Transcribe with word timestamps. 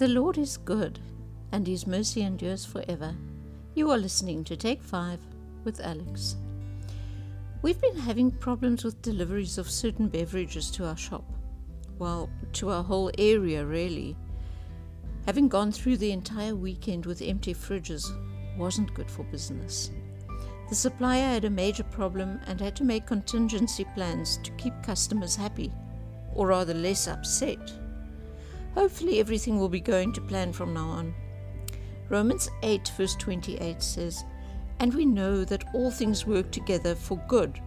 The 0.00 0.08
Lord 0.08 0.38
is 0.38 0.56
good, 0.56 0.98
and 1.52 1.66
his 1.66 1.86
mercy 1.86 2.22
endures 2.22 2.64
forever. 2.64 3.14
You 3.74 3.90
are 3.90 3.98
listening 3.98 4.44
to 4.44 4.56
Take 4.56 4.82
5 4.82 5.20
with 5.64 5.78
Alex. 5.78 6.36
We've 7.60 7.78
been 7.82 7.98
having 7.98 8.30
problems 8.30 8.82
with 8.82 9.02
deliveries 9.02 9.58
of 9.58 9.68
certain 9.68 10.08
beverages 10.08 10.70
to 10.70 10.86
our 10.86 10.96
shop. 10.96 11.30
Well, 11.98 12.30
to 12.54 12.70
our 12.70 12.82
whole 12.82 13.10
area, 13.18 13.62
really. 13.62 14.16
Having 15.26 15.48
gone 15.48 15.70
through 15.70 15.98
the 15.98 16.12
entire 16.12 16.56
weekend 16.56 17.04
with 17.04 17.20
empty 17.20 17.52
fridges 17.52 18.06
wasn't 18.56 18.94
good 18.94 19.10
for 19.10 19.24
business. 19.24 19.90
The 20.70 20.76
supplier 20.76 21.28
had 21.28 21.44
a 21.44 21.50
major 21.50 21.84
problem 21.84 22.40
and 22.46 22.58
had 22.58 22.74
to 22.76 22.84
make 22.84 23.04
contingency 23.04 23.84
plans 23.94 24.38
to 24.44 24.50
keep 24.52 24.72
customers 24.82 25.36
happy, 25.36 25.70
or 26.34 26.46
rather 26.46 26.72
less 26.72 27.06
upset. 27.06 27.70
Hopefully, 28.74 29.18
everything 29.18 29.58
will 29.58 29.68
be 29.68 29.80
going 29.80 30.12
to 30.12 30.20
plan 30.20 30.52
from 30.52 30.72
now 30.72 30.88
on. 30.88 31.14
Romans 32.08 32.48
8, 32.62 32.92
verse 32.96 33.14
28 33.16 33.82
says, 33.82 34.24
And 34.78 34.94
we 34.94 35.04
know 35.04 35.44
that 35.44 35.64
all 35.74 35.90
things 35.90 36.26
work 36.26 36.50
together 36.50 36.94
for 36.94 37.16
good 37.28 37.60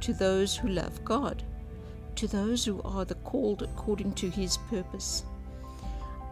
to 0.00 0.12
those 0.12 0.56
who 0.56 0.68
love 0.68 1.02
God, 1.04 1.42
to 2.16 2.26
those 2.26 2.64
who 2.64 2.82
are 2.82 3.04
the 3.04 3.14
called 3.16 3.62
according 3.62 4.12
to 4.14 4.28
his 4.28 4.56
purpose. 4.68 5.24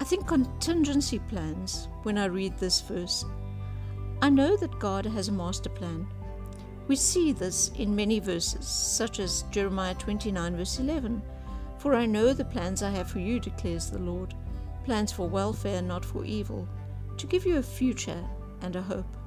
I 0.00 0.04
think 0.04 0.26
contingency 0.26 1.18
plans 1.18 1.88
when 2.02 2.18
I 2.18 2.26
read 2.26 2.56
this 2.58 2.80
verse. 2.80 3.24
I 4.22 4.30
know 4.30 4.56
that 4.56 4.78
God 4.78 5.04
has 5.06 5.28
a 5.28 5.32
master 5.32 5.70
plan. 5.70 6.06
We 6.88 6.96
see 6.96 7.32
this 7.32 7.70
in 7.76 7.94
many 7.94 8.20
verses, 8.20 8.66
such 8.66 9.20
as 9.20 9.44
Jeremiah 9.50 9.94
29, 9.94 10.56
verse 10.56 10.78
11 10.78 11.22
for 11.78 11.94
I 11.94 12.06
know 12.06 12.32
the 12.32 12.44
plans 12.44 12.82
I 12.82 12.90
have 12.90 13.10
for 13.10 13.20
you, 13.20 13.38
declares 13.40 13.90
the 13.90 13.98
Lord 13.98 14.34
plans 14.88 15.12
for 15.12 15.28
welfare, 15.28 15.82
not 15.82 16.02
for 16.02 16.24
evil, 16.24 16.66
to 17.18 17.26
give 17.26 17.44
you 17.44 17.58
a 17.58 17.62
future 17.62 18.24
and 18.62 18.74
a 18.74 18.80
hope. 18.80 19.18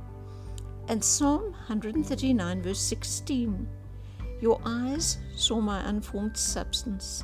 And 0.88 1.03
Psalm 1.03 1.52
139, 1.52 2.64
verse 2.64 2.80
16 2.80 3.67
Your 4.42 4.59
eyes 4.66 5.20
saw 5.36 5.62
my 5.62 5.88
unformed 5.88 6.36
substance. 6.36 7.23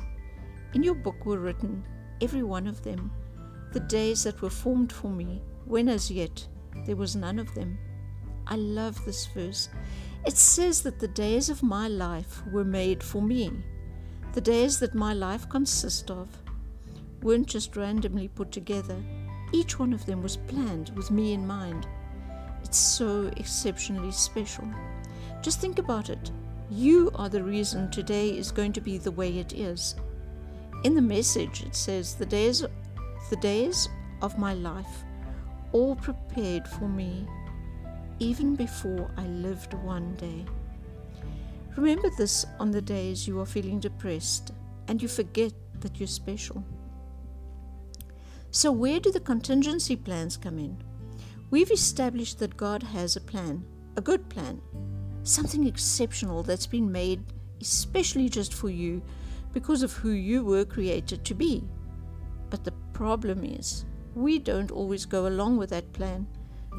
In 0.72 0.84
your 0.84 0.94
book 0.94 1.26
were 1.26 1.40
written, 1.40 1.84
every 2.20 2.44
one 2.44 2.68
of 2.68 2.84
them, 2.84 3.10
the 3.72 3.80
days 3.80 4.22
that 4.22 4.40
were 4.40 4.50
formed 4.50 4.92
for 4.92 5.10
me, 5.10 5.42
when 5.64 5.88
as 5.88 6.08
yet 6.08 6.46
there 6.86 6.94
was 6.94 7.16
none 7.16 7.40
of 7.40 7.52
them. 7.56 7.76
I 8.46 8.54
love 8.54 9.04
this 9.04 9.26
verse. 9.26 9.68
It 10.24 10.36
says 10.36 10.82
that 10.82 11.00
the 11.00 11.08
days 11.08 11.50
of 11.50 11.62
my 11.62 11.88
life 11.88 12.42
were 12.52 12.64
made 12.64 13.02
for 13.02 13.20
me 13.20 13.64
the 14.38 14.52
days 14.52 14.78
that 14.78 14.94
my 14.94 15.12
life 15.12 15.48
consists 15.48 16.08
of 16.12 16.28
weren't 17.24 17.48
just 17.48 17.76
randomly 17.76 18.28
put 18.28 18.52
together. 18.52 18.94
Each 19.50 19.80
one 19.80 19.92
of 19.92 20.06
them 20.06 20.22
was 20.22 20.36
planned 20.36 20.90
with 20.90 21.10
me 21.10 21.32
in 21.32 21.44
mind. 21.44 21.88
It's 22.62 22.78
so 22.78 23.32
exceptionally 23.36 24.12
special. 24.12 24.62
Just 25.42 25.60
think 25.60 25.80
about 25.80 26.08
it. 26.08 26.30
You 26.70 27.10
are 27.16 27.28
the 27.28 27.42
reason 27.42 27.90
today 27.90 28.28
is 28.28 28.52
going 28.52 28.72
to 28.74 28.80
be 28.80 28.96
the 28.96 29.10
way 29.10 29.40
it 29.40 29.54
is. 29.54 29.96
In 30.84 30.94
the 30.94 31.02
message, 31.02 31.64
it 31.64 31.74
says, 31.74 32.14
The 32.14 32.26
days, 32.26 32.64
the 33.30 33.36
days 33.38 33.88
of 34.22 34.38
my 34.38 34.54
life, 34.54 35.02
all 35.72 35.96
prepared 35.96 36.68
for 36.68 36.88
me, 36.88 37.26
even 38.20 38.54
before 38.54 39.10
I 39.16 39.26
lived 39.26 39.74
one 39.74 40.14
day. 40.14 40.44
Remember 41.78 42.10
this 42.10 42.44
on 42.58 42.72
the 42.72 42.82
days 42.82 43.28
you 43.28 43.38
are 43.38 43.46
feeling 43.46 43.78
depressed 43.78 44.52
and 44.88 45.00
you 45.00 45.06
forget 45.06 45.52
that 45.78 46.00
you're 46.00 46.08
special. 46.08 46.64
So, 48.50 48.72
where 48.72 48.98
do 48.98 49.12
the 49.12 49.20
contingency 49.20 49.94
plans 49.94 50.36
come 50.36 50.58
in? 50.58 50.82
We've 51.50 51.70
established 51.70 52.40
that 52.40 52.56
God 52.56 52.82
has 52.82 53.14
a 53.14 53.20
plan, 53.20 53.64
a 53.96 54.00
good 54.00 54.28
plan, 54.28 54.60
something 55.22 55.68
exceptional 55.68 56.42
that's 56.42 56.66
been 56.66 56.90
made 56.90 57.22
especially 57.60 58.28
just 58.28 58.54
for 58.54 58.70
you 58.70 59.00
because 59.52 59.84
of 59.84 59.92
who 59.92 60.10
you 60.10 60.44
were 60.44 60.64
created 60.64 61.24
to 61.26 61.34
be. 61.34 61.62
But 62.50 62.64
the 62.64 62.74
problem 62.92 63.44
is, 63.44 63.84
we 64.16 64.40
don't 64.40 64.72
always 64.72 65.06
go 65.06 65.28
along 65.28 65.58
with 65.58 65.70
that 65.70 65.92
plan 65.92 66.26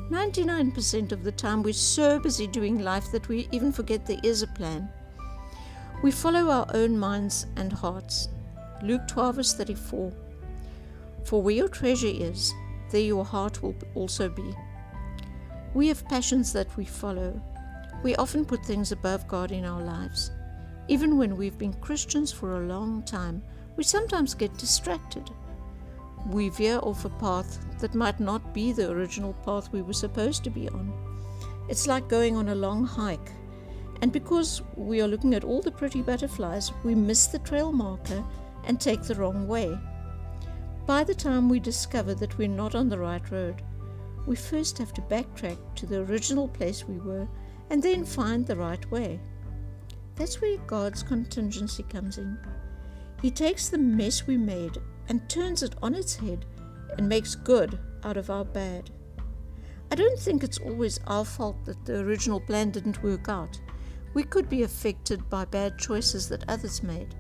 99% 0.10 1.12
of 1.12 1.24
the 1.24 1.32
time, 1.32 1.62
we're 1.62 1.74
so 1.74 2.20
busy 2.20 2.48
doing 2.48 2.80
life 2.80 3.12
that 3.12 3.28
we 3.28 3.48
even 3.52 3.72
forget 3.72 4.06
there 4.06 4.20
is 4.24 4.42
a 4.42 4.48
plan. 4.48 4.90
We 6.02 6.12
follow 6.12 6.50
our 6.50 6.66
own 6.74 6.98
minds 6.98 7.46
and 7.58 7.72
hearts. 7.72 8.30
Luke 8.82 9.08
12, 9.08 9.36
verse 9.36 9.54
34 9.54 10.12
For 11.26 11.42
where 11.42 11.54
your 11.54 11.68
treasure 11.68 12.08
is, 12.08 12.54
there 12.92 13.02
your 13.02 13.26
heart 13.26 13.62
will 13.62 13.76
also 13.94 14.30
be. 14.30 14.56
We 15.74 15.88
have 15.90 16.08
passions 16.08 16.54
that 16.54 16.76
we 16.78 16.86
follow. 16.86 17.40
We 18.02 18.16
often 18.16 18.46
put 18.46 18.66
things 18.66 18.92
above 18.92 19.28
God 19.28 19.52
in 19.52 19.66
our 19.66 19.82
lives. 19.82 20.32
Even 20.88 21.18
when 21.18 21.38
we've 21.38 21.58
been 21.58 21.74
Christians 21.74 22.32
for 22.32 22.54
a 22.58 22.68
long 22.68 23.04
time, 23.04 23.44
we 23.76 23.84
sometimes 23.84 24.34
get 24.34 24.58
distracted 24.58 25.30
we 26.28 26.50
veer 26.50 26.80
off 26.84 27.06
a 27.06 27.10
path 27.10 27.60
that 27.80 27.96
might 27.96 28.20
not 28.20 28.54
be 28.54 28.72
the 28.72 28.92
original 28.92 29.34
path 29.46 29.72
we 29.72 29.82
were 29.82 29.94
supposed 29.94 30.44
to 30.44 30.50
be 30.50 30.70
on. 30.70 30.94
It's 31.70 31.88
like 31.88 32.08
going 32.08 32.36
on 32.36 32.50
a 32.50 32.56
long 32.56 32.86
hike, 32.86 33.32
and 34.02 34.12
because 34.12 34.62
we 34.76 35.02
are 35.02 35.08
looking 35.08 35.34
at 35.34 35.44
all 35.44 35.62
the 35.62 35.72
pretty 35.72 36.02
butterflies, 36.02 36.72
we 36.84 36.96
miss 36.96 37.28
the 37.28 37.40
trail 37.40 37.72
marker 37.72 38.24
and 38.66 38.80
take 38.80 39.04
the 39.04 39.16
wrong 39.16 39.48
way. 39.48 39.78
By 40.86 41.04
the 41.04 41.16
time 41.16 41.50
we 41.50 41.60
discover 41.60 42.16
that 42.16 42.38
we're 42.38 42.48
not 42.48 42.76
on 42.76 42.90
the 42.90 43.00
right 43.00 43.30
road, 43.32 43.62
we 44.26 44.36
first 44.36 44.78
have 44.78 44.94
to 44.94 45.02
backtrack 45.02 45.58
to 45.76 45.86
the 45.86 46.02
original 46.02 46.48
place 46.48 46.88
we 46.88 46.98
were 46.98 47.28
and 47.70 47.82
then 47.82 48.06
find 48.06 48.46
the 48.46 48.56
right 48.56 48.90
way. 48.92 49.20
That's 50.16 50.42
where 50.42 50.58
God's 50.68 51.04
contingency 51.04 51.84
comes 51.84 52.18
in. 52.18 52.38
He 53.22 53.32
takes 53.32 53.70
the 53.70 53.78
mess 53.78 54.28
we 54.28 54.38
made 54.38 54.78
and 55.10 55.28
turns 55.28 55.64
it 55.64 55.76
on 55.82 55.96
its 55.96 56.16
head 56.16 56.46
and 56.98 57.10
makes 57.10 57.36
good 57.36 57.78
out 58.04 58.16
of 58.16 58.30
our 58.30 58.46
bad. 58.46 58.90
I 59.92 59.96
don't 59.96 60.20
think 60.20 60.44
it's 60.44 60.60
always 60.60 61.00
our 61.08 61.26
fault 61.26 61.66
that 61.66 61.84
the 61.86 62.00
original 62.00 62.40
plan 62.40 62.70
didn't 62.70 63.04
work 63.04 63.28
out. 63.28 63.60
We 64.14 64.24
could 64.24 64.48
be 64.48 64.64
affected 64.64 65.30
by 65.30 65.46
bad 65.46 65.78
choices 65.80 66.30
that 66.30 66.46
others 66.48 66.84
made. 66.84 67.16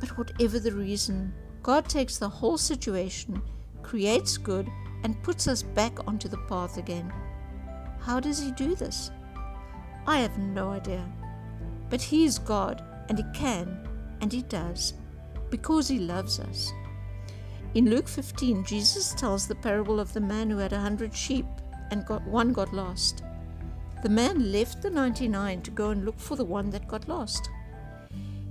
But 0.00 0.16
whatever 0.16 0.58
the 0.58 0.72
reason, 0.72 1.34
God 1.62 1.88
takes 1.88 2.18
the 2.18 2.28
whole 2.28 2.58
situation, 2.58 3.42
creates 3.82 4.36
good, 4.36 4.68
and 5.02 5.22
puts 5.22 5.48
us 5.48 5.62
back 5.62 6.06
onto 6.06 6.28
the 6.28 6.38
path 6.48 6.78
again. 6.78 7.12
How 8.00 8.20
does 8.20 8.40
He 8.40 8.52
do 8.52 8.76
this? 8.76 9.10
I 10.06 10.18
have 10.18 10.38
no 10.38 10.70
idea. 10.70 11.04
But 11.90 12.02
He 12.02 12.24
is 12.24 12.38
God, 12.38 12.84
and 13.08 13.18
He 13.18 13.24
can, 13.34 13.88
and 14.20 14.32
He 14.32 14.42
does, 14.42 14.94
because 15.50 15.88
He 15.88 15.98
loves 15.98 16.38
us. 16.38 16.72
In 17.76 17.90
Luke 17.90 18.08
15, 18.08 18.64
Jesus 18.64 19.12
tells 19.12 19.46
the 19.46 19.54
parable 19.54 20.00
of 20.00 20.14
the 20.14 20.20
man 20.20 20.48
who 20.48 20.56
had 20.56 20.72
a 20.72 20.80
hundred 20.80 21.14
sheep 21.14 21.44
and 21.90 22.06
got 22.06 22.26
one 22.26 22.54
got 22.54 22.72
lost. 22.72 23.22
The 24.02 24.08
man 24.08 24.50
left 24.50 24.80
the 24.80 24.88
99 24.88 25.60
to 25.60 25.70
go 25.70 25.90
and 25.90 26.06
look 26.06 26.18
for 26.18 26.36
the 26.36 26.44
one 26.46 26.70
that 26.70 26.88
got 26.88 27.06
lost. 27.06 27.50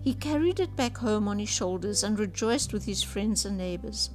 He 0.04 0.14
carried 0.14 0.60
it 0.60 0.76
back 0.76 0.96
home 0.96 1.28
on 1.28 1.40
his 1.40 1.50
shoulders 1.50 2.04
and 2.04 2.20
rejoiced 2.20 2.72
with 2.72 2.86
his 2.86 3.02
friends 3.02 3.46
and 3.46 3.58
neighbors. 3.58 4.12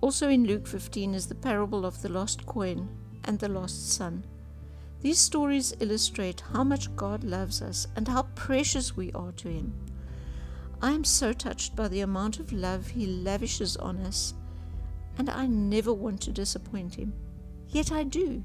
Also 0.00 0.28
in 0.28 0.44
Luke 0.44 0.68
15 0.68 1.12
is 1.12 1.26
the 1.26 1.34
parable 1.34 1.84
of 1.84 2.00
the 2.00 2.08
lost 2.08 2.46
coin 2.46 2.88
and 3.24 3.40
the 3.40 3.48
lost 3.48 3.94
son. 3.94 4.24
These 5.00 5.18
stories 5.18 5.74
illustrate 5.80 6.44
how 6.52 6.62
much 6.62 6.94
God 6.94 7.24
loves 7.24 7.60
us 7.60 7.88
and 7.96 8.06
how 8.06 8.22
precious 8.36 8.96
we 8.96 9.10
are 9.10 9.32
to 9.32 9.48
Him. 9.48 9.74
I 10.84 10.90
am 10.90 11.02
so 11.02 11.32
touched 11.32 11.74
by 11.74 11.88
the 11.88 12.02
amount 12.02 12.40
of 12.40 12.52
love 12.52 12.88
He 12.88 13.06
lavishes 13.06 13.74
on 13.78 14.00
us, 14.00 14.34
and 15.16 15.30
I 15.30 15.46
never 15.46 15.94
want 15.94 16.20
to 16.20 16.30
disappoint 16.30 16.96
Him. 16.96 17.14
Yet 17.68 17.90
I 17.90 18.02
do. 18.02 18.44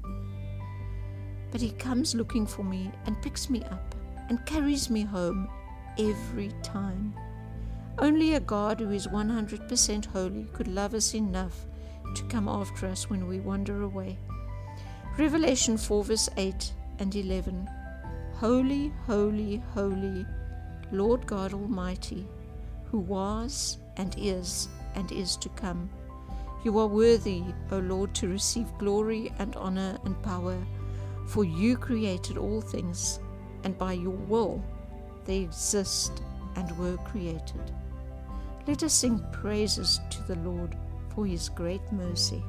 But 1.50 1.60
He 1.60 1.72
comes 1.72 2.14
looking 2.14 2.46
for 2.46 2.62
me 2.62 2.92
and 3.04 3.20
picks 3.20 3.50
me 3.50 3.62
up 3.64 3.94
and 4.30 4.46
carries 4.46 4.88
me 4.88 5.02
home 5.02 5.50
every 5.98 6.50
time. 6.62 7.12
Only 7.98 8.32
a 8.32 8.40
God 8.40 8.80
who 8.80 8.90
is 8.90 9.06
100% 9.06 10.06
holy 10.06 10.46
could 10.54 10.68
love 10.68 10.94
us 10.94 11.14
enough 11.14 11.66
to 12.14 12.22
come 12.28 12.48
after 12.48 12.86
us 12.86 13.10
when 13.10 13.28
we 13.28 13.40
wander 13.40 13.82
away. 13.82 14.16
Revelation 15.18 15.76
4, 15.76 16.04
verse 16.04 16.30
8 16.38 16.72
and 17.00 17.14
11 17.14 17.68
Holy, 18.36 18.94
holy, 19.06 19.62
holy 19.74 20.24
Lord 20.92 21.26
God 21.26 21.54
Almighty, 21.54 22.26
who 22.90 22.98
was 22.98 23.78
and 23.96 24.14
is 24.18 24.68
and 24.94 25.10
is 25.12 25.36
to 25.36 25.48
come. 25.50 25.88
You 26.64 26.78
are 26.78 26.86
worthy, 26.86 27.42
O 27.70 27.78
Lord, 27.78 28.14
to 28.16 28.28
receive 28.28 28.66
glory 28.78 29.32
and 29.38 29.56
honor 29.56 29.98
and 30.04 30.20
power, 30.22 30.58
for 31.26 31.44
you 31.44 31.76
created 31.76 32.36
all 32.36 32.60
things, 32.60 33.20
and 33.64 33.78
by 33.78 33.92
your 33.94 34.10
will 34.10 34.62
they 35.24 35.38
exist 35.38 36.22
and 36.56 36.76
were 36.76 36.96
created. 36.98 37.72
Let 38.66 38.82
us 38.82 38.92
sing 38.92 39.24
praises 39.32 40.00
to 40.10 40.22
the 40.24 40.36
Lord, 40.40 40.76
for 41.14 41.26
his 41.26 41.48
great 41.48 41.80
mercy. 41.92 42.42